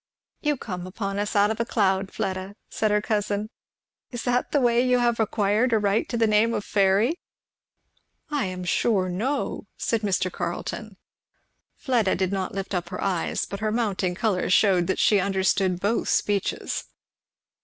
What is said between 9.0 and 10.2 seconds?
no," said